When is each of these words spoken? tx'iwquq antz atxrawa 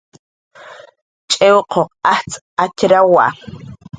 tx'iwquq 1.27 1.73
antz 2.13 2.33
atxrawa 2.63 3.25